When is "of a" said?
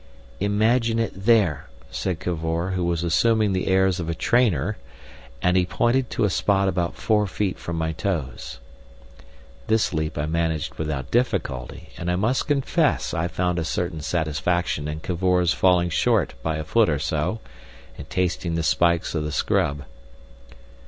3.99-4.15